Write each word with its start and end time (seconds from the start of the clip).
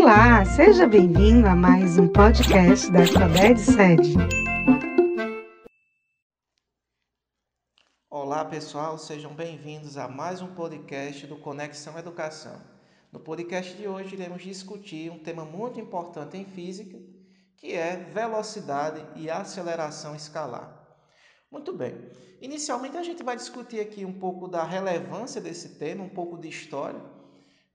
Olá, 0.00 0.44
seja 0.44 0.86
bem-vindo 0.86 1.48
a 1.48 1.56
mais 1.56 1.98
um 1.98 2.06
podcast 2.06 2.88
da 2.88 3.00
Alfabete 3.00 3.60
Sede. 3.60 4.14
Olá 8.08 8.44
pessoal, 8.44 8.96
sejam 8.96 9.34
bem-vindos 9.34 9.98
a 9.98 10.06
mais 10.06 10.40
um 10.40 10.54
podcast 10.54 11.26
do 11.26 11.36
Conexão 11.36 11.98
Educação. 11.98 12.62
No 13.10 13.18
podcast 13.18 13.76
de 13.76 13.88
hoje 13.88 14.14
iremos 14.14 14.40
discutir 14.40 15.10
um 15.10 15.18
tema 15.18 15.44
muito 15.44 15.80
importante 15.80 16.36
em 16.36 16.44
física, 16.44 16.96
que 17.56 17.74
é 17.74 17.96
velocidade 17.96 19.04
e 19.16 19.28
aceleração 19.28 20.14
escalar. 20.14 20.80
Muito 21.50 21.76
bem. 21.76 22.08
Inicialmente 22.40 22.96
a 22.96 23.02
gente 23.02 23.24
vai 23.24 23.34
discutir 23.34 23.80
aqui 23.80 24.04
um 24.04 24.16
pouco 24.16 24.46
da 24.46 24.62
relevância 24.62 25.40
desse 25.40 25.70
tema, 25.70 26.04
um 26.04 26.08
pouco 26.08 26.38
de 26.38 26.48
história. 26.48 27.17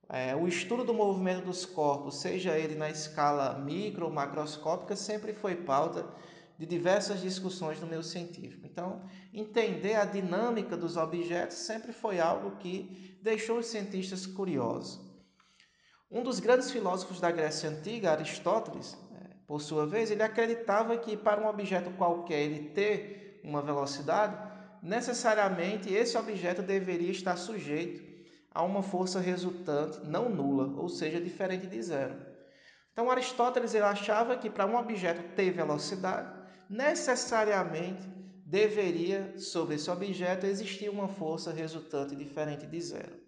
É, 0.10 0.36
o 0.36 0.48
estudo 0.48 0.84
do 0.84 0.94
movimento 0.94 1.46
dos 1.46 1.66
corpos, 1.66 2.18
seja 2.18 2.58
ele 2.58 2.76
na 2.76 2.90
escala 2.90 3.58
micro 3.60 4.06
ou 4.06 4.12
macroscópica, 4.12 4.96
sempre 4.96 5.34
foi 5.34 5.56
pauta 5.56 6.06
de 6.58 6.66
diversas 6.66 7.22
discussões 7.22 7.80
no 7.80 7.88
meio 7.88 8.04
científico. 8.04 8.66
Então, 8.66 9.02
entender 9.34 9.96
a 9.96 10.06
dinâmica 10.06 10.78
dos 10.78 10.98
objetos 10.98 11.58
sempre 11.58 11.94
foi 11.94 12.20
algo 12.20 12.58
que 12.58 13.18
deixou 13.22 13.58
os 13.58 13.66
cientistas 13.66 14.26
curiosos. 14.26 15.02
Um 16.12 16.22
dos 16.22 16.40
grandes 16.40 16.70
filósofos 16.70 17.20
da 17.20 17.32
Grécia 17.32 17.70
Antiga, 17.70 18.12
Aristóteles, 18.12 18.96
é, 19.16 19.36
por 19.48 19.62
sua 19.62 19.88
vez, 19.88 20.12
ele 20.12 20.22
acreditava 20.22 20.96
que 20.98 21.18
para 21.18 21.42
um 21.42 21.48
objeto 21.48 21.90
qualquer 21.92 22.42
ele 22.42 22.70
ter 22.70 23.42
uma 23.44 23.62
velocidade, 23.62 24.38
necessariamente 24.84 25.92
esse 25.92 26.16
objeto 26.18 26.62
deveria 26.62 27.12
estar 27.12 27.36
sujeito 27.36 28.13
a 28.54 28.64
uma 28.64 28.84
força 28.84 29.20
resultante 29.20 30.00
não 30.06 30.30
nula, 30.30 30.80
ou 30.80 30.88
seja, 30.88 31.20
diferente 31.20 31.68
de 31.68 31.82
zero. 31.82 32.16
Então 32.92 33.10
Aristóteles 33.10 33.74
ele 33.74 33.86
achava 33.86 34.38
que 34.38 34.50
para 34.50 34.66
um 34.66 34.76
objeto 34.76 35.36
ter 35.36 35.52
velocidade, 35.52 36.32
necessariamente 36.70 38.08
deveria 38.46 39.38
sobre 39.40 39.76
esse 39.76 39.90
objeto 39.90 40.46
existir 40.46 40.90
uma 40.90 41.08
força 41.08 41.52
resultante 41.52 42.16
diferente 42.16 42.68
de 42.68 42.82
zero. 42.82 43.24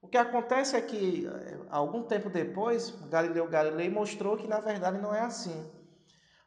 O 0.00 0.08
que 0.08 0.16
acontece 0.16 0.76
é 0.76 0.80
que 0.80 1.26
eh, 1.26 1.58
algum 1.68 2.04
tempo 2.04 2.30
depois, 2.30 2.90
Galileu 3.10 3.48
Galilei 3.48 3.90
mostrou 3.90 4.36
que 4.36 4.46
na 4.46 4.60
verdade 4.60 4.98
não 4.98 5.14
é 5.14 5.20
assim. 5.20 5.70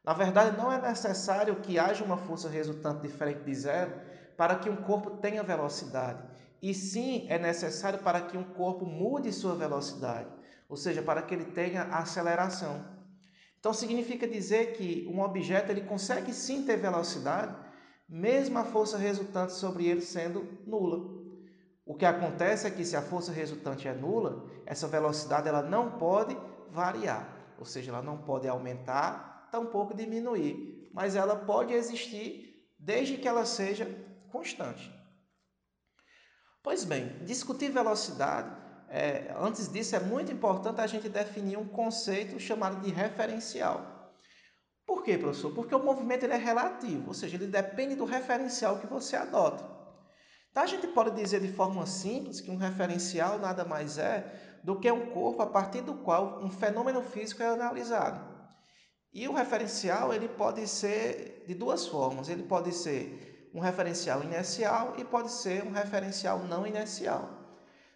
Na 0.04 0.14
verdade, 0.14 0.58
não 0.58 0.72
é 0.72 0.82
necessário 0.82 1.58
que 1.58 1.78
haja 1.78 2.04
uma 2.04 2.18
força 2.18 2.50
resultante 2.50 3.02
diferente 3.02 3.44
de 3.44 3.54
zero 3.54 3.92
para 4.38 4.56
que 4.56 4.70
um 4.70 4.78
corpo 4.78 5.18
tenha 5.18 5.44
velocidade. 5.44 6.24
E 6.62 6.74
sim 6.74 7.26
é 7.30 7.40
necessário 7.40 8.00
para 8.00 8.22
que 8.22 8.38
um 8.38 8.44
corpo 8.44 8.86
mude 8.86 9.32
sua 9.32 9.56
velocidade, 9.56 10.30
ou 10.68 10.76
seja, 10.76 11.02
para 11.02 11.22
que 11.22 11.34
ele 11.34 11.46
tenha 11.46 11.84
aceleração. 11.84 12.86
Então 13.60 13.74
significa 13.74 14.28
dizer 14.28 14.74
que 14.74 15.08
um 15.10 15.22
objeto 15.22 15.72
ele 15.72 15.82
consegue 15.82 16.34
sim 16.34 16.64
ter 16.64 16.78
velocidade, 16.78 17.56
mesmo 18.08 18.58
a 18.58 18.64
força 18.64 18.98
resultante 18.98 19.54
sobre 19.54 19.86
ele 19.86 20.02
sendo 20.02 20.58
nula. 20.66 21.20
O 21.86 21.96
que 21.96 22.06
acontece 22.06 22.68
é 22.68 22.72
que 22.72 22.86
se 22.86 22.96
a 22.96 23.02
força 23.02 23.32
resultante 23.32 23.88
é 23.88 23.94
nula, 23.94 24.48
essa 24.66 24.88
velocidade 24.88 25.48
ela 25.48 25.62
não 25.62 25.98
pode 25.98 26.38
variar, 26.70 27.28
ou 27.58 27.66
seja, 27.66 27.92
ela 27.92 28.02
não 28.02 28.18
pode 28.18 28.48
aumentar, 28.48 29.50
tampouco 29.52 29.94
diminuir, 29.94 30.90
mas 30.94 31.16
ela 31.16 31.36
pode 31.36 31.74
existir 31.74 32.70
desde 32.78 33.18
que 33.18 33.28
ela 33.28 33.46
seja 33.46 33.86
constante. 34.32 34.99
Pois 36.62 36.84
bem, 36.84 37.08
discutir 37.26 37.72
velocidade, 37.72 38.54
é, 38.90 39.34
antes 39.40 39.72
disso 39.72 39.96
é 39.96 40.00
muito 40.00 40.32
importante 40.32 40.82
a 40.82 40.88
gente 40.88 41.08
definir 41.08 41.58
um 41.58 41.68
conceito 41.68 42.40
chamado 42.40 42.82
de 42.82 42.90
referencial. 42.90 44.14
Por 44.86 45.04
quê, 45.04 45.18
professor? 45.18 45.54
Porque 45.54 45.74
o 45.74 45.84
movimento 45.84 46.24
ele 46.24 46.34
é 46.34 46.38
relativo, 46.38 47.10
ou 47.10 47.14
seja, 47.14 47.36
ele 47.36 47.48
depende 47.48 47.96
do 47.96 48.06
referencial 48.06 48.80
que 48.80 48.88
você 48.88 49.16
adota. 49.16 49.64
Então 50.52 50.64
a 50.64 50.66
gente 50.66 50.88
pode 50.88 51.12
dizer 51.12 51.40
de 51.40 51.54
forma 51.54 51.86
simples 51.86 52.42
que 52.42 52.50
um 52.50 52.58
referencial 52.58 53.38
nada 53.38 53.64
mais 53.64 53.98
é 53.98 54.60
do 54.64 54.80
que 54.80 54.92
um 54.92 55.12
corpo 55.12 55.42
a 55.42 55.48
partir 55.48 55.82
do 55.82 55.94
qual 55.94 56.44
um 56.44 56.50
fenômeno 56.50 57.02
físico 57.04 57.44
é 57.44 57.48
analisado. 57.48 58.28
E 59.14 59.28
o 59.28 59.34
referencial 59.34 60.14
ele 60.14 60.28
pode 60.28 60.68
ser 60.68 61.46
de 61.48 61.56
duas 61.56 61.88
formas. 61.88 62.30
Ele 62.30 62.44
pode 62.44 62.74
ser 62.74 63.29
um 63.54 63.60
referencial 63.60 64.24
inercial 64.24 64.94
e 64.98 65.04
pode 65.04 65.32
ser 65.32 65.64
um 65.64 65.72
referencial 65.72 66.40
não 66.40 66.66
inercial. 66.66 67.30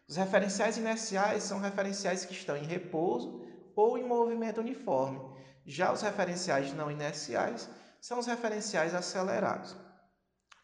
Os 0.07 0.17
referenciais 0.17 0.77
inerciais 0.77 1.43
são 1.43 1.59
referenciais 1.59 2.25
que 2.25 2.33
estão 2.33 2.57
em 2.57 2.65
repouso 2.65 3.41
ou 3.75 3.97
em 3.97 4.03
movimento 4.03 4.59
uniforme. 4.59 5.19
Já 5.65 5.91
os 5.91 6.01
referenciais 6.01 6.73
não 6.73 6.91
inerciais 6.91 7.69
são 8.01 8.19
os 8.19 8.25
referenciais 8.25 8.93
acelerados. 8.93 9.75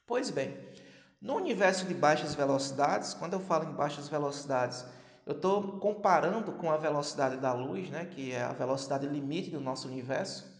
Pois 0.06 0.30
bem, 0.30 0.58
no 1.22 1.36
universo 1.36 1.86
de 1.86 1.94
baixas 1.94 2.36
velocidades, 2.36 3.14
quando 3.14 3.34
eu 3.34 3.40
falo 3.40 3.66
em 3.66 3.74
baixas 3.74 4.10
velocidades, 4.10 4.86
eu 5.26 5.34
estou 5.34 5.80
comparando 5.80 6.52
com 6.54 6.72
a 6.72 6.78
velocidade 6.78 7.38
da 7.38 7.54
luz, 7.54 7.90
né, 7.90 8.06
que 8.06 8.32
é 8.32 8.42
a 8.42 8.52
velocidade 8.52 9.08
limite 9.08 9.52
do 9.52 9.60
nosso 9.60 9.88
universo. 9.88 10.59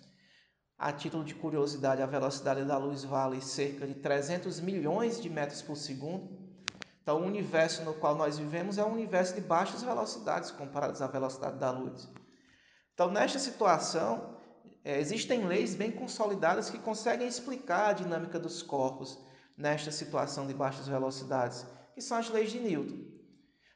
A 0.80 0.94
título 0.94 1.26
de 1.26 1.36
curiosidade, 1.36 2.02
a 2.02 2.06
velocidade 2.06 2.64
da 2.64 2.78
luz 2.78 3.04
vale 3.04 3.42
cerca 3.42 3.86
de 3.86 3.96
300 3.96 4.62
milhões 4.62 5.22
de 5.22 5.30
metros 5.30 5.62
por 5.62 5.76
segundo. 5.76 6.30
Então, 7.04 7.20
o 7.20 7.26
universo 7.26 7.84
no 7.84 7.94
qual 7.94 8.16
nós 8.16 8.38
vivemos 8.38 8.78
é 8.78 8.86
um 8.86 8.94
universo 8.94 9.36
de 9.36 9.42
baixas 9.42 9.84
velocidades 9.84 10.52
comparadas 10.52 11.02
à 11.02 11.08
velocidade 11.08 11.58
da 11.58 11.70
luz. 11.70 12.08
Então, 12.94 13.12
nesta 13.12 13.38
situação, 13.40 14.38
é, 14.82 14.98
existem 15.02 15.46
leis 15.46 15.76
bem 15.76 15.92
consolidadas 15.92 16.70
que 16.70 16.80
conseguem 16.80 17.28
explicar 17.28 17.90
a 17.90 17.94
dinâmica 17.94 18.40
dos 18.40 18.62
corpos 18.62 19.20
nesta 19.58 19.92
situação 19.92 20.48
de 20.48 20.54
baixas 20.54 20.88
velocidades, 20.88 21.66
que 21.94 22.00
são 22.00 22.18
as 22.18 22.30
leis 22.30 22.52
de 22.52 22.60
Newton. 22.62 23.04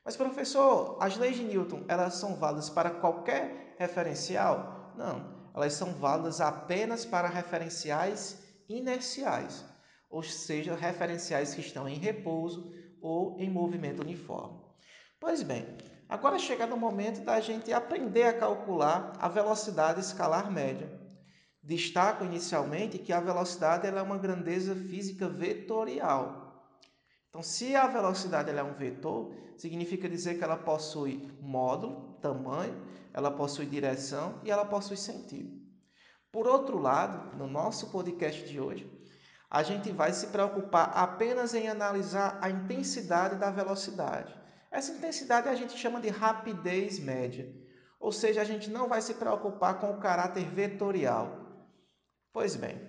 Mas, 0.06 0.16
professor, 0.16 0.98
as 1.02 1.18
leis 1.18 1.36
de 1.36 1.44
Newton 1.44 1.84
elas 1.90 2.14
são 2.14 2.38
válidas 2.38 2.70
para 2.70 2.92
qualquer 2.92 3.76
referencial? 3.78 4.94
Não 4.96 5.43
elas 5.54 5.74
são 5.74 5.94
válidas 5.94 6.42
apenas 6.42 7.06
para 7.06 7.28
referenciais 7.28 8.38
inerciais, 8.68 9.64
ou 10.10 10.24
seja, 10.24 10.76
referenciais 10.76 11.54
que 11.54 11.62
estão 11.62 11.88
em 11.88 11.98
repouso 11.98 12.74
ou 13.02 13.38
em 13.40 13.50
movimento 13.50 14.02
uniforme. 14.02 14.60
Pois 15.20 15.44
bem, 15.44 15.66
agora 16.10 16.40
chega 16.40 16.66
no 16.66 16.78
momento 16.78 17.24
da 17.24 17.40
gente 17.40 17.72
aprender 17.72 18.24
a 18.24 18.38
calcular 18.38 19.14
a 19.20 19.28
velocidade 19.28 20.00
escalar 20.00 20.52
média. 20.52 21.02
Destaco 21.62 22.26
inicialmente 22.26 22.98
que 22.98 23.14
a 23.14 23.22
velocidade 23.22 23.88
é 23.88 24.02
uma 24.02 24.18
grandeza 24.18 24.76
física 24.76 25.30
vetorial. 25.30 26.44
Então, 27.30 27.42
se 27.42 27.76
a 27.76 27.88
velocidade 27.88 28.52
é 28.52 28.64
um 28.64 28.74
vetor, 28.74 29.34
significa 29.58 30.10
dizer 30.10 30.38
que 30.38 30.44
ela 30.44 30.58
possui 30.58 31.32
módulo, 31.42 32.13
tamanho, 32.24 32.74
ela 33.14 33.30
possui 33.30 33.66
direção 33.66 34.40
e 34.44 34.50
ela 34.50 34.66
possui 34.66 34.98
sentido. 34.98 35.62
Por 36.32 36.48
outro 36.48 36.80
lado, 36.80 37.38
no 37.38 37.46
nosso 37.46 37.92
podcast 37.92 38.48
de 38.48 38.60
hoje, 38.60 38.90
a 39.50 39.62
gente 39.62 39.92
vai 39.92 40.12
se 40.14 40.28
preocupar 40.28 40.90
apenas 40.96 41.54
em 41.54 41.68
analisar 41.68 42.40
a 42.42 42.50
intensidade 42.50 43.36
da 43.36 43.52
velocidade. 43.52 44.34
Essa 44.72 44.94
intensidade 44.94 45.48
a 45.48 45.54
gente 45.54 45.78
chama 45.78 46.02
de 46.02 46.10
rapidez 46.10 46.98
média, 46.98 47.54
ou 48.00 48.12
seja, 48.12 48.42
a 48.42 48.44
gente 48.44 48.72
não 48.72 48.88
vai 48.88 49.02
se 49.02 49.14
preocupar 49.14 49.80
com 49.80 49.92
o 49.92 50.00
caráter 50.00 50.46
vetorial. 50.50 51.28
Pois 52.34 52.56
bem, 52.56 52.82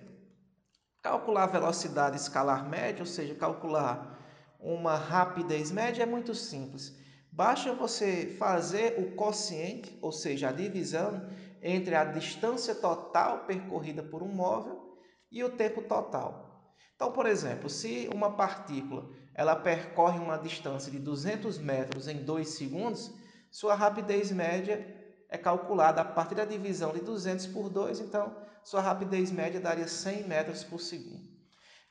calcular 1.03 1.43
a 1.43 1.57
velocidade 1.57 2.17
escalar 2.17 2.67
média, 2.67 3.01
ou 3.01 3.05
seja, 3.05 3.35
calcular 3.35 4.17
uma 4.59 4.95
rapidez 4.95 5.71
média 5.71 6.01
é 6.01 6.05
muito 6.07 6.33
simples. 6.33 6.97
Basta 7.35 7.73
você 7.73 8.33
fazer 8.39 8.97
o 8.97 9.13
quociente, 9.13 9.99
ou 10.01 10.09
seja, 10.09 10.47
a 10.47 10.53
divisão 10.53 11.29
entre 11.61 11.93
a 11.93 12.05
distância 12.05 12.73
total 12.73 13.39
percorrida 13.39 14.01
por 14.01 14.23
um 14.23 14.29
móvel 14.29 14.97
e 15.29 15.43
o 15.43 15.49
tempo 15.49 15.81
total. 15.81 16.71
Então, 16.95 17.11
por 17.11 17.25
exemplo, 17.25 17.69
se 17.69 18.09
uma 18.13 18.31
partícula 18.37 19.09
ela 19.33 19.53
percorre 19.53 20.17
uma 20.17 20.37
distância 20.37 20.89
de 20.89 20.97
200 20.97 21.57
metros 21.57 22.07
em 22.07 22.23
2 22.23 22.47
segundos, 22.47 23.11
sua 23.51 23.75
rapidez 23.75 24.31
média 24.31 24.87
é 25.29 25.37
calculada 25.37 25.99
a 25.99 26.05
partir 26.05 26.35
da 26.35 26.45
divisão 26.45 26.93
de 26.93 27.01
200 27.01 27.47
por 27.47 27.67
2, 27.67 27.99
então 27.99 28.33
sua 28.63 28.79
rapidez 28.79 29.29
média 29.29 29.59
daria 29.59 29.89
100 29.89 30.23
metros 30.23 30.63
por 30.63 30.79
segundo. 30.79 31.35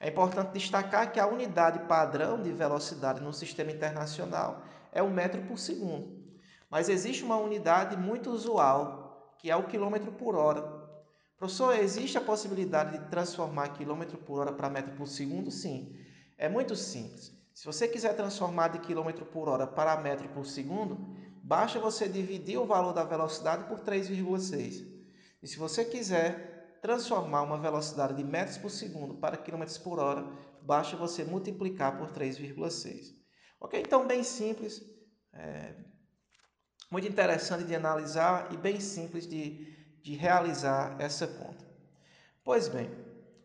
É 0.00 0.08
importante 0.08 0.52
destacar 0.52 1.12
que 1.12 1.20
a 1.20 1.26
unidade 1.26 1.81
padrão 1.87 2.43
de 2.43 2.50
velocidade 2.50 3.20
no 3.23 3.32
sistema 3.32 3.70
internacional 3.70 4.62
é 4.94 5.02
o 5.02 5.11
metro 5.11 5.43
por 5.43 5.58
segundo. 5.58 6.25
Mas 6.70 6.88
existe 6.88 7.23
uma 7.23 7.37
unidade 7.37 7.96
muito 7.96 8.31
usual, 8.31 9.35
que 9.38 9.50
é 9.50 9.56
o 9.56 9.67
quilômetro 9.67 10.12
por 10.12 10.35
hora. 10.35 10.62
Professor, 11.37 11.76
existe 11.76 12.17
a 12.17 12.20
possibilidade 12.23 12.96
de 12.96 13.11
transformar 13.11 13.69
quilômetro 13.70 14.17
por 14.17 14.41
hora 14.41 14.52
para 14.52 14.70
metro 14.70 14.94
por 14.96 15.06
segundo? 15.06 15.50
Sim. 15.50 15.94
É 16.38 16.49
muito 16.49 16.75
simples. 16.75 17.32
Se 17.52 17.67
você 17.67 17.87
quiser 17.87 18.17
transformar 18.17 18.69
de 18.69 18.79
quilômetro 18.79 19.26
por 19.26 19.49
hora 19.49 19.67
para 19.67 20.00
metro 20.00 20.29
por 20.31 20.46
segundo, 20.46 20.99
basta 21.43 21.79
você 21.79 22.08
dividir 22.08 22.58
o 22.58 22.67
valor 22.67 22.93
da 22.93 23.05
velocidade 23.05 23.64
por 23.64 23.81
3,6. 23.81 24.87
E 25.43 25.46
se 25.46 25.58
você 25.58 25.85
quiser 25.85 26.79
transformar 26.81 27.43
uma 27.43 27.58
velocidade 27.58 28.14
de 28.14 28.25
metros 28.25 28.58
por 28.58 28.70
segundo 28.70 29.14
para 29.14 29.37
quilômetros 29.37 29.79
por 29.79 29.99
hora, 29.99 30.25
basta 30.62 30.96
você 30.96 31.25
multiplicar 31.25 31.99
por 31.99 32.11
3,6. 32.11 33.24
Ok? 33.61 33.81
Então, 33.81 34.06
bem 34.06 34.23
simples, 34.23 34.83
é, 35.33 35.75
muito 36.91 37.09
interessante 37.09 37.65
de 37.65 37.75
analisar 37.75 38.53
e 38.53 38.56
bem 38.56 38.79
simples 38.81 39.27
de, 39.27 39.75
de 40.03 40.15
realizar 40.15 40.97
essa 41.01 41.27
conta. 41.27 41.65
Pois 42.45 42.69
bem, 42.69 42.91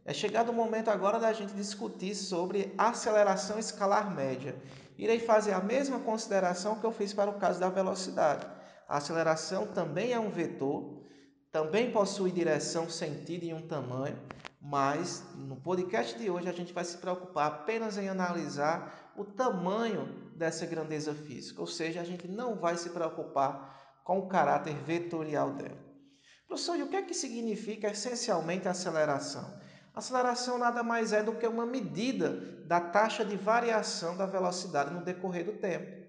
é 0.06 0.14
chegado 0.14 0.50
o 0.50 0.54
momento 0.54 0.90
agora 0.90 1.20
da 1.20 1.32
gente 1.32 1.54
discutir 1.54 2.16
sobre 2.16 2.74
aceleração 2.78 3.58
escalar 3.58 4.14
média. 4.14 4.56
Irei 4.98 5.20
fazer 5.20 5.54
a 5.54 5.62
mesma 5.62 6.00
consideração 6.00 6.80
que 6.80 6.86
eu 6.86 6.92
fiz 6.92 7.14
para 7.14 7.30
o 7.30 7.40
caso 7.40 7.60
da 7.60 7.70
velocidade. 7.70 8.46
A 8.88 8.98
aceleração 8.98 9.68
também 9.68 10.12
é 10.12 10.20
um 10.20 10.30
vetor, 10.30 11.04
também 11.52 11.92
possui 11.92 12.32
direção, 12.32 12.90
sentido 12.90 13.44
e 13.44 13.54
um 13.54 13.68
tamanho, 13.68 14.20
mas 14.62 15.24
no 15.36 15.56
podcast 15.56 16.18
de 16.18 16.30
hoje 16.30 16.50
a 16.50 16.54
gente 16.54 16.74
vai 16.74 16.84
se 16.84 16.98
preocupar 16.98 17.48
apenas 17.48 17.98
em 17.98 18.10
analisar 18.10 19.14
o 19.16 19.24
tamanho 19.24 20.32
dessa 20.36 20.66
grandeza 20.66 21.14
física, 21.14 21.62
ou 21.62 21.68
seja, 21.68 22.02
a 22.02 22.04
gente 22.04 22.28
não 22.28 22.56
vai 22.56 22.76
se 22.76 22.90
preocupar 22.90 24.02
com 24.04 24.20
o 24.20 24.28
caráter 24.28 24.76
vetorial 24.84 25.54
dela. 25.54 25.78
Professor, 26.48 26.78
e 26.78 26.84
o 26.84 26.90
que 26.90 26.96
é 26.96 27.02
que 27.02 27.14
significa 27.14 27.92
essencialmente 27.92 28.68
aceleração? 28.68 29.60
Aceleração 29.94 30.58
nada 30.58 30.82
mais 30.82 31.14
é 31.14 31.22
do 31.22 31.36
que 31.36 31.48
uma 31.48 31.66
medida 31.66 32.30
da 32.66 32.80
taxa 32.80 33.24
de 33.24 33.36
variação 33.36 34.18
da 34.18 34.26
velocidade 34.26 34.94
no 34.94 35.04
decorrer 35.04 35.46
do 35.46 35.54
tempo. 35.54 36.00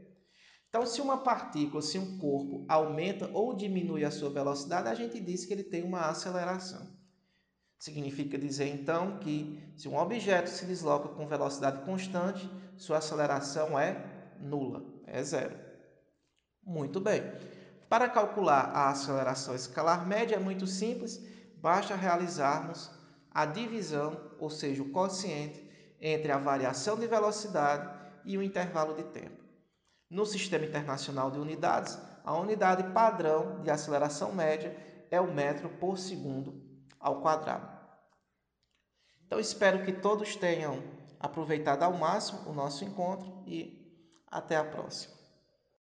Então, 0.69 0.87
se 0.87 1.01
uma 1.01 1.19
partícula, 1.19 1.83
se 1.83 1.99
um 1.99 2.19
corpo 2.19 2.65
aumenta 2.69 3.29
ou 3.33 3.57
diminui 3.57 4.05
a 4.05 4.11
sua 4.11 4.31
velocidade, 4.31 4.89
a 4.89 4.95
gente 4.95 5.19
diz 5.21 5.45
que 5.45 5.53
ele 5.53 5.65
tem 5.65 5.83
uma 5.83 6.09
aceleração. 6.09 7.00
Significa 7.81 8.37
dizer 8.37 8.69
então 8.69 9.17
que 9.21 9.59
se 9.75 9.89
um 9.89 9.97
objeto 9.97 10.51
se 10.51 10.67
desloca 10.67 11.09
com 11.09 11.27
velocidade 11.27 11.83
constante, 11.83 12.47
sua 12.77 12.99
aceleração 12.99 13.79
é 13.79 14.05
nula, 14.39 14.85
é 15.07 15.23
zero. 15.23 15.57
Muito 16.63 17.01
bem. 17.01 17.23
Para 17.89 18.07
calcular 18.07 18.71
a 18.75 18.91
aceleração 18.91 19.55
escalar 19.55 20.07
média 20.07 20.37
é 20.37 20.39
muito 20.39 20.67
simples, 20.67 21.25
basta 21.57 21.97
realizarmos 21.97 22.91
a 23.31 23.47
divisão, 23.47 24.31
ou 24.39 24.51
seja, 24.51 24.83
o 24.83 24.91
quociente 24.91 25.67
entre 25.99 26.31
a 26.31 26.37
variação 26.37 26.99
de 26.99 27.07
velocidade 27.07 27.99
e 28.27 28.37
o 28.37 28.43
intervalo 28.43 28.95
de 28.95 29.05
tempo. 29.05 29.43
No 30.11 30.27
Sistema 30.27 30.67
Internacional 30.67 31.31
de 31.31 31.39
Unidades, 31.39 31.99
a 32.27 32.37
unidade 32.37 32.93
padrão 32.93 33.63
de 33.63 33.71
aceleração 33.71 34.35
média 34.35 34.77
é 35.11 35.19
o 35.19 35.33
metro 35.33 35.71
por 35.71 35.97
segundo 35.97 36.70
ao 37.01 37.21
quadrado. 37.21 37.69
Então, 39.27 39.41
espero 39.41 39.85
que 39.85 39.93
todos 39.93 40.37
tenham 40.37 40.83
aproveitado 41.19 41.83
ao 41.83 41.93
máximo 41.93 42.51
o 42.51 42.53
nosso 42.53 42.85
encontro 42.85 43.43
e 43.47 43.81
até 44.31 44.57
a 44.57 44.65
próxima. 44.65 45.20